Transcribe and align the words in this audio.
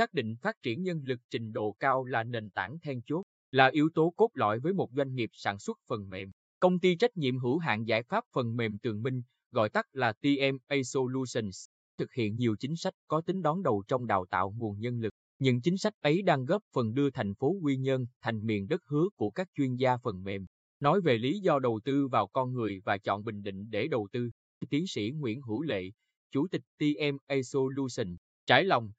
xác 0.00 0.14
định 0.14 0.36
phát 0.36 0.62
triển 0.62 0.82
nhân 0.82 1.02
lực 1.04 1.20
trình 1.30 1.52
độ 1.52 1.76
cao 1.80 2.04
là 2.04 2.24
nền 2.24 2.50
tảng 2.50 2.78
then 2.78 3.00
chốt, 3.06 3.22
là 3.50 3.66
yếu 3.66 3.88
tố 3.94 4.12
cốt 4.16 4.30
lõi 4.34 4.60
với 4.60 4.72
một 4.72 4.90
doanh 4.96 5.14
nghiệp 5.14 5.30
sản 5.32 5.58
xuất 5.58 5.78
phần 5.88 6.08
mềm. 6.08 6.30
Công 6.60 6.78
ty 6.78 6.96
trách 6.96 7.16
nhiệm 7.16 7.38
hữu 7.38 7.58
hạn 7.58 7.84
giải 7.84 8.02
pháp 8.02 8.24
phần 8.32 8.56
mềm 8.56 8.78
Tường 8.78 9.02
Minh, 9.02 9.22
gọi 9.50 9.68
tắt 9.68 9.86
là 9.92 10.12
TMA 10.12 10.82
Solutions, 10.84 11.66
thực 11.98 12.12
hiện 12.12 12.36
nhiều 12.36 12.56
chính 12.56 12.76
sách 12.76 12.94
có 13.08 13.20
tính 13.20 13.42
đón 13.42 13.62
đầu 13.62 13.82
trong 13.88 14.06
đào 14.06 14.26
tạo 14.30 14.54
nguồn 14.58 14.80
nhân 14.80 15.00
lực. 15.00 15.12
Những 15.38 15.60
chính 15.60 15.78
sách 15.78 15.92
ấy 16.00 16.22
đang 16.22 16.44
góp 16.44 16.62
phần 16.72 16.94
đưa 16.94 17.10
thành 17.10 17.34
phố 17.34 17.56
Quy 17.62 17.76
Nhơn 17.76 18.06
thành 18.20 18.46
miền 18.46 18.68
đất 18.68 18.80
hứa 18.86 19.08
của 19.16 19.30
các 19.30 19.48
chuyên 19.54 19.76
gia 19.76 19.96
phần 19.96 20.22
mềm. 20.22 20.46
Nói 20.80 21.00
về 21.00 21.18
lý 21.18 21.40
do 21.40 21.58
đầu 21.58 21.80
tư 21.84 22.08
vào 22.08 22.26
con 22.26 22.52
người 22.52 22.80
và 22.84 22.98
chọn 22.98 23.24
Bình 23.24 23.42
Định 23.42 23.70
để 23.70 23.88
đầu 23.88 24.08
tư, 24.12 24.30
tiến 24.70 24.86
sĩ 24.86 25.10
Nguyễn 25.10 25.42
Hữu 25.42 25.62
Lệ, 25.62 25.90
Chủ 26.30 26.46
tịch 26.50 26.62
TMA 26.78 27.42
Solutions, 27.42 28.16
trải 28.46 28.64
lòng. 28.64 28.92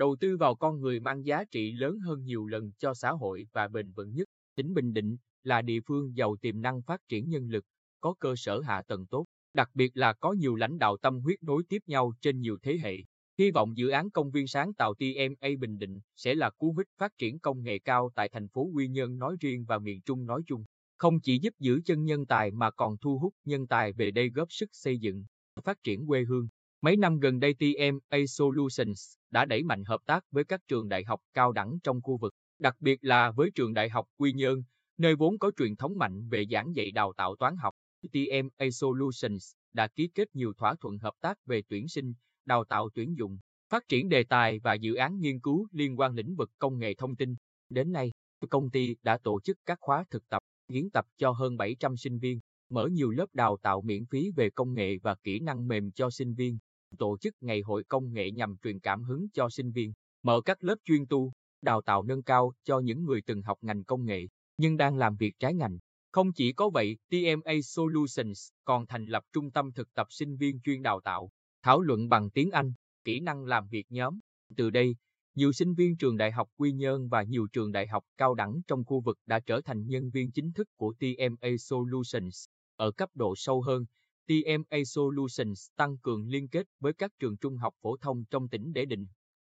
Đầu 0.00 0.16
tư 0.20 0.36
vào 0.36 0.54
con 0.54 0.80
người 0.80 1.00
mang 1.00 1.26
giá 1.26 1.44
trị 1.44 1.72
lớn 1.72 1.98
hơn 1.98 2.24
nhiều 2.24 2.46
lần 2.46 2.72
cho 2.78 2.94
xã 2.94 3.10
hội 3.10 3.46
và 3.52 3.68
bền 3.68 3.92
vững 3.92 4.14
nhất. 4.14 4.28
Tỉnh 4.54 4.74
Bình 4.74 4.92
Định 4.92 5.16
là 5.42 5.62
địa 5.62 5.80
phương 5.86 6.16
giàu 6.16 6.36
tiềm 6.36 6.60
năng 6.60 6.82
phát 6.82 7.00
triển 7.08 7.28
nhân 7.28 7.48
lực, 7.48 7.64
có 8.00 8.14
cơ 8.20 8.34
sở 8.36 8.60
hạ 8.60 8.82
tầng 8.82 9.06
tốt, 9.06 9.24
đặc 9.54 9.70
biệt 9.74 9.96
là 9.96 10.12
có 10.12 10.32
nhiều 10.32 10.56
lãnh 10.56 10.78
đạo 10.78 10.96
tâm 10.96 11.20
huyết 11.20 11.42
nối 11.42 11.62
tiếp 11.68 11.78
nhau 11.86 12.12
trên 12.20 12.40
nhiều 12.40 12.58
thế 12.62 12.78
hệ. 12.82 12.96
Hy 13.38 13.50
vọng 13.50 13.76
dự 13.76 13.88
án 13.88 14.10
công 14.10 14.30
viên 14.30 14.46
sáng 14.46 14.74
tạo 14.74 14.94
TMA 14.94 15.48
Bình 15.60 15.78
Định 15.78 16.00
sẽ 16.16 16.34
là 16.34 16.50
cú 16.50 16.74
hích 16.78 16.88
phát 16.98 17.18
triển 17.18 17.38
công 17.38 17.62
nghệ 17.62 17.78
cao 17.78 18.10
tại 18.14 18.28
thành 18.28 18.48
phố 18.48 18.70
Quy 18.74 18.88
Nhơn 18.88 19.18
nói 19.18 19.36
riêng 19.40 19.64
và 19.64 19.78
miền 19.78 20.00
Trung 20.02 20.26
nói 20.26 20.42
chung. 20.46 20.64
Không 20.96 21.20
chỉ 21.20 21.38
giúp 21.38 21.54
giữ 21.58 21.80
chân 21.84 22.04
nhân 22.04 22.26
tài 22.26 22.50
mà 22.50 22.70
còn 22.70 22.98
thu 22.98 23.18
hút 23.18 23.34
nhân 23.44 23.66
tài 23.66 23.92
về 23.92 24.10
đây 24.10 24.30
góp 24.30 24.52
sức 24.52 24.68
xây 24.72 24.98
dựng, 24.98 25.24
phát 25.64 25.82
triển 25.82 26.06
quê 26.06 26.24
hương. 26.24 26.48
Mấy 26.82 26.96
năm 26.96 27.18
gần 27.18 27.40
đây 27.40 27.54
TMA 27.54 28.18
Solutions 28.28 29.14
đã 29.30 29.44
đẩy 29.44 29.62
mạnh 29.62 29.84
hợp 29.84 30.00
tác 30.06 30.24
với 30.30 30.44
các 30.44 30.60
trường 30.68 30.88
đại 30.88 31.04
học 31.04 31.20
cao 31.34 31.52
đẳng 31.52 31.78
trong 31.82 32.02
khu 32.02 32.16
vực, 32.16 32.34
đặc 32.58 32.76
biệt 32.80 32.98
là 33.04 33.30
với 33.30 33.50
trường 33.54 33.74
đại 33.74 33.88
học 33.88 34.06
Quy 34.16 34.32
Nhơn, 34.32 34.62
nơi 34.98 35.16
vốn 35.16 35.38
có 35.38 35.50
truyền 35.56 35.76
thống 35.76 35.98
mạnh 35.98 36.28
về 36.28 36.44
giảng 36.50 36.74
dạy 36.76 36.90
đào 36.90 37.12
tạo 37.16 37.36
toán 37.36 37.56
học. 37.56 37.74
TMA 38.12 38.70
Solutions 38.72 39.52
đã 39.72 39.88
ký 39.88 40.08
kết 40.14 40.28
nhiều 40.34 40.52
thỏa 40.58 40.74
thuận 40.80 40.98
hợp 40.98 41.14
tác 41.20 41.46
về 41.46 41.62
tuyển 41.68 41.88
sinh, 41.88 42.12
đào 42.44 42.64
tạo 42.64 42.88
tuyển 42.94 43.16
dụng, 43.18 43.38
phát 43.68 43.88
triển 43.88 44.08
đề 44.08 44.24
tài 44.24 44.58
và 44.58 44.74
dự 44.74 44.94
án 44.94 45.20
nghiên 45.20 45.40
cứu 45.40 45.66
liên 45.72 45.98
quan 45.98 46.14
lĩnh 46.14 46.36
vực 46.36 46.50
công 46.58 46.78
nghệ 46.78 46.94
thông 46.94 47.16
tin. 47.16 47.34
Đến 47.68 47.92
nay, 47.92 48.10
công 48.50 48.70
ty 48.70 48.96
đã 49.02 49.18
tổ 49.18 49.40
chức 49.40 49.58
các 49.66 49.78
khóa 49.80 50.04
thực 50.10 50.28
tập, 50.28 50.42
diễn 50.68 50.90
tập 50.90 51.06
cho 51.18 51.30
hơn 51.30 51.56
700 51.56 51.96
sinh 51.96 52.18
viên, 52.18 52.40
mở 52.70 52.86
nhiều 52.92 53.10
lớp 53.10 53.26
đào 53.32 53.56
tạo 53.62 53.82
miễn 53.82 54.06
phí 54.06 54.30
về 54.36 54.50
công 54.50 54.74
nghệ 54.74 54.98
và 55.02 55.14
kỹ 55.14 55.40
năng 55.40 55.68
mềm 55.68 55.92
cho 55.92 56.10
sinh 56.10 56.34
viên, 56.34 56.58
tổ 56.98 57.18
chức 57.18 57.34
ngày 57.40 57.60
hội 57.60 57.84
công 57.84 58.12
nghệ 58.12 58.30
nhằm 58.30 58.56
truyền 58.62 58.80
cảm 58.80 59.02
hứng 59.02 59.26
cho 59.32 59.50
sinh 59.50 59.72
viên, 59.72 59.92
mở 60.22 60.40
các 60.44 60.64
lớp 60.64 60.76
chuyên 60.84 61.06
tu, 61.06 61.32
đào 61.62 61.82
tạo 61.82 62.02
nâng 62.02 62.22
cao 62.22 62.52
cho 62.64 62.78
những 62.78 63.04
người 63.04 63.22
từng 63.26 63.42
học 63.42 63.58
ngành 63.60 63.84
công 63.84 64.04
nghệ 64.04 64.26
nhưng 64.56 64.76
đang 64.76 64.96
làm 64.96 65.16
việc 65.16 65.34
trái 65.38 65.54
ngành. 65.54 65.78
Không 66.12 66.32
chỉ 66.32 66.52
có 66.52 66.70
vậy, 66.70 66.96
TMA 67.10 67.52
Solutions 67.62 68.48
còn 68.64 68.86
thành 68.86 69.04
lập 69.04 69.24
trung 69.32 69.50
tâm 69.50 69.72
thực 69.72 69.94
tập 69.94 70.06
sinh 70.10 70.36
viên 70.36 70.60
chuyên 70.60 70.82
đào 70.82 71.00
tạo, 71.00 71.30
thảo 71.62 71.80
luận 71.80 72.08
bằng 72.08 72.30
tiếng 72.30 72.50
Anh, 72.50 72.72
kỹ 73.04 73.20
năng 73.20 73.44
làm 73.44 73.68
việc 73.68 73.86
nhóm. 73.88 74.18
Từ 74.56 74.70
đây, 74.70 74.96
nhiều 75.34 75.52
sinh 75.52 75.74
viên 75.74 75.96
trường 75.96 76.16
đại 76.16 76.32
học 76.32 76.48
Quy 76.56 76.72
Nhơn 76.72 77.08
và 77.08 77.22
nhiều 77.22 77.46
trường 77.52 77.72
đại 77.72 77.86
học 77.86 78.04
cao 78.16 78.34
đẳng 78.34 78.60
trong 78.66 78.84
khu 78.84 79.00
vực 79.00 79.18
đã 79.26 79.40
trở 79.40 79.60
thành 79.60 79.86
nhân 79.86 80.10
viên 80.10 80.32
chính 80.32 80.52
thức 80.52 80.68
của 80.76 80.94
TMA 80.98 81.48
Solutions. 81.58 82.44
Ở 82.76 82.90
cấp 82.90 83.10
độ 83.14 83.34
sâu 83.36 83.62
hơn, 83.62 83.84
TMA 84.30 84.84
Solutions 84.84 85.66
tăng 85.76 85.98
cường 85.98 86.26
liên 86.26 86.48
kết 86.48 86.66
với 86.80 86.92
các 86.92 87.10
trường 87.18 87.36
trung 87.36 87.56
học 87.56 87.74
phổ 87.82 87.96
thông 87.96 88.24
trong 88.30 88.48
tỉnh 88.48 88.72
để 88.72 88.84
định 88.84 89.06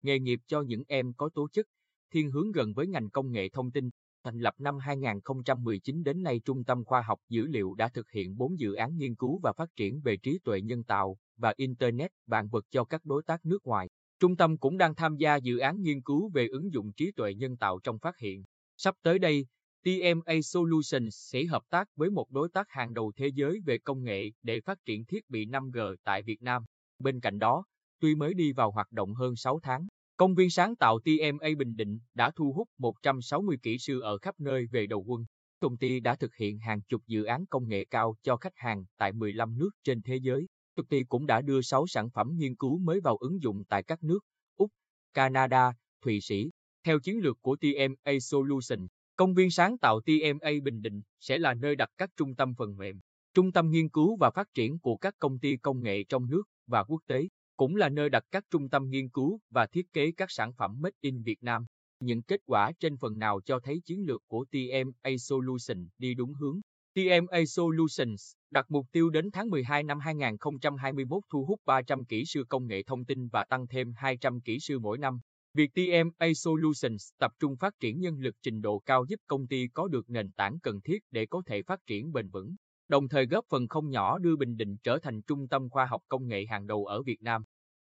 nghề 0.03 0.19
nghiệp 0.19 0.41
cho 0.47 0.61
những 0.61 0.83
em 0.89 1.13
có 1.13 1.29
tố 1.35 1.49
chất, 1.53 1.67
thiên 2.13 2.31
hướng 2.31 2.53
gần 2.53 2.73
với 2.75 2.87
ngành 2.87 3.11
công 3.11 3.33
nghệ 3.33 3.49
thông 3.49 3.71
tin. 3.71 3.91
Thành 4.25 4.39
lập 4.39 4.55
năm 4.59 4.79
2019 4.79 6.03
đến 6.03 6.23
nay 6.23 6.41
Trung 6.45 6.65
tâm 6.65 6.85
Khoa 6.85 7.03
học 7.03 7.19
Dữ 7.29 7.47
liệu 7.47 7.75
đã 7.75 7.89
thực 7.89 8.11
hiện 8.11 8.37
4 8.37 8.59
dự 8.59 8.75
án 8.75 8.97
nghiên 8.97 9.15
cứu 9.15 9.41
và 9.43 9.53
phát 9.53 9.69
triển 9.77 10.01
về 10.01 10.17
trí 10.17 10.39
tuệ 10.45 10.61
nhân 10.61 10.85
tạo 10.85 11.17
và 11.37 11.55
Internet 11.57 12.11
vạn 12.27 12.49
vật 12.49 12.65
cho 12.71 12.85
các 12.85 13.05
đối 13.05 13.23
tác 13.23 13.47
nước 13.47 13.65
ngoài. 13.65 13.89
Trung 14.21 14.37
tâm 14.37 14.59
cũng 14.59 14.79
đang 14.79 14.95
tham 14.95 15.17
gia 15.17 15.37
dự 15.37 15.59
án 15.59 15.83
nghiên 15.83 16.03
cứu 16.03 16.31
về 16.35 16.49
ứng 16.49 16.73
dụng 16.73 16.93
trí 16.93 17.13
tuệ 17.13 17.35
nhân 17.35 17.57
tạo 17.57 17.79
trong 17.83 17.99
phát 17.99 18.19
hiện. 18.19 18.45
Sắp 18.77 18.95
tới 19.03 19.19
đây, 19.19 19.47
TMA 19.87 20.41
Solutions 20.43 21.15
sẽ 21.15 21.45
hợp 21.45 21.63
tác 21.71 21.89
với 21.97 22.11
một 22.11 22.31
đối 22.31 22.49
tác 22.49 22.67
hàng 22.71 22.95
đầu 22.95 23.13
thế 23.17 23.29
giới 23.35 23.61
về 23.67 23.79
công 23.79 24.05
nghệ 24.05 24.31
để 24.43 24.61
phát 24.61 24.79
triển 24.85 25.05
thiết 25.05 25.31
bị 25.31 25.47
5G 25.47 25.97
tại 26.05 26.23
Việt 26.23 26.43
Nam. 26.43 26.65
Bên 26.99 27.21
cạnh 27.21 27.39
đó, 27.39 27.65
tuy 28.01 28.15
mới 28.15 28.35
đi 28.35 28.53
vào 28.53 28.71
hoạt 28.71 28.93
động 28.93 29.15
hơn 29.15 29.37
6 29.37 29.61
tháng, 29.63 29.87
Công 30.17 30.35
viên 30.35 30.51
sáng 30.51 30.77
tạo 30.77 30.99
TMA 30.99 31.49
Bình 31.59 31.77
Định 31.77 31.99
đã 32.15 32.31
thu 32.37 32.53
hút 32.53 32.69
160 32.79 33.57
kỹ 33.63 33.79
sư 33.79 34.01
ở 34.01 34.19
khắp 34.19 34.41
nơi 34.41 34.67
về 34.71 34.87
đầu 34.87 35.05
quân. 35.07 35.25
Công 35.61 35.77
ty 35.77 36.01
đã 36.01 36.15
thực 36.15 36.35
hiện 36.35 36.59
hàng 36.59 36.81
chục 36.83 37.03
dự 37.07 37.25
án 37.25 37.47
công 37.47 37.69
nghệ 37.69 37.85
cao 37.85 38.15
cho 38.23 38.37
khách 38.37 38.57
hàng 38.57 38.85
tại 38.99 39.13
15 39.13 39.59
nước 39.59 39.71
trên 39.85 40.03
thế 40.03 40.17
giới. 40.17 40.47
Công 40.77 40.87
ty 40.87 41.05
cũng 41.05 41.27
đã 41.27 41.41
đưa 41.43 41.63
6 41.63 41.87
sản 41.87 42.11
phẩm 42.11 42.31
nghiên 42.37 42.57
cứu 42.57 42.79
mới 42.79 43.01
vào 43.01 43.17
ứng 43.17 43.43
dụng 43.43 43.65
tại 43.69 43.83
các 43.83 44.03
nước 44.03 44.19
Úc, 44.57 44.71
Canada, 45.15 45.73
Thụy 46.05 46.21
Sĩ. 46.21 46.51
Theo 46.85 46.99
chiến 47.01 47.19
lược 47.19 47.43
của 47.43 47.57
TMA 47.57 48.13
Solution, 48.21 48.87
công 49.17 49.35
viên 49.35 49.51
sáng 49.51 49.79
tạo 49.79 50.01
TMA 50.01 50.51
Bình 50.63 50.83
Định 50.83 51.03
sẽ 51.21 51.39
là 51.39 51.55
nơi 51.55 51.77
đặt 51.77 51.91
các 51.99 52.11
trung 52.17 52.35
tâm 52.35 52.55
phần 52.55 52.77
mềm, 52.77 53.01
trung 53.35 53.53
tâm 53.53 53.71
nghiên 53.71 53.89
cứu 53.89 54.17
và 54.17 54.31
phát 54.31 54.49
triển 54.55 54.79
của 54.79 54.97
các 54.97 55.15
công 55.19 55.39
ty 55.39 55.57
công 55.57 55.83
nghệ 55.83 56.05
trong 56.09 56.31
nước 56.31 56.43
và 56.67 56.85
quốc 56.85 57.03
tế 57.07 57.29
cũng 57.57 57.77
là 57.77 57.89
nơi 57.89 58.11
đặt 58.11 58.25
các 58.31 58.45
trung 58.51 58.69
tâm 58.69 58.89
nghiên 58.89 59.09
cứu 59.09 59.41
và 59.51 59.67
thiết 59.67 59.93
kế 59.93 60.13
các 60.13 60.31
sản 60.31 60.53
phẩm 60.53 60.81
Made 60.81 60.97
in 61.01 61.23
Việt 61.23 61.43
Nam. 61.43 61.65
Những 62.01 62.23
kết 62.23 62.41
quả 62.47 62.73
trên 62.81 62.97
phần 62.97 63.19
nào 63.19 63.41
cho 63.45 63.61
thấy 63.61 63.81
chiến 63.85 64.07
lược 64.07 64.23
của 64.27 64.45
TMA 64.51 65.17
Solutions 65.19 65.89
đi 65.99 66.15
đúng 66.15 66.35
hướng. 66.35 66.61
TMA 66.95 67.45
Solutions 67.47 68.33
đặt 68.51 68.67
mục 68.69 68.87
tiêu 68.93 69.11
đến 69.11 69.31
tháng 69.31 69.51
12 69.51 69.83
năm 69.83 69.99
2021 70.01 71.23
thu 71.31 71.45
hút 71.45 71.61
300 71.67 72.05
kỹ 72.05 72.25
sư 72.25 72.45
công 72.49 72.67
nghệ 72.67 72.83
thông 72.83 73.05
tin 73.05 73.29
và 73.29 73.45
tăng 73.45 73.67
thêm 73.67 73.93
200 73.97 74.41
kỹ 74.41 74.59
sư 74.61 74.79
mỗi 74.79 74.99
năm. 74.99 75.21
Việc 75.57 75.71
TMA 75.75 76.33
Solutions 76.35 77.11
tập 77.19 77.33
trung 77.41 77.57
phát 77.57 77.75
triển 77.81 78.01
nhân 78.01 78.19
lực 78.19 78.35
trình 78.43 78.61
độ 78.61 78.79
cao 78.79 79.05
giúp 79.09 79.21
công 79.27 79.47
ty 79.47 79.69
có 79.69 79.89
được 79.89 80.11
nền 80.11 80.33
tảng 80.33 80.59
cần 80.63 80.81
thiết 80.81 80.99
để 81.11 81.27
có 81.27 81.43
thể 81.47 81.63
phát 81.63 81.81
triển 81.87 82.13
bền 82.13 82.29
vững, 82.31 82.55
đồng 82.89 83.09
thời 83.09 83.27
góp 83.27 83.45
phần 83.49 83.69
không 83.69 83.91
nhỏ 83.91 84.19
đưa 84.19 84.37
Bình 84.37 84.57
Định 84.57 84.77
trở 84.83 84.99
thành 84.99 85.23
trung 85.23 85.49
tâm 85.49 85.71
khoa 85.71 85.87
học 85.87 86.03
công 86.09 86.29
nghệ 86.29 86.47
hàng 86.47 86.67
đầu 86.67 86.87
ở 86.87 87.03
Việt 87.03 87.23
Nam. 87.23 87.45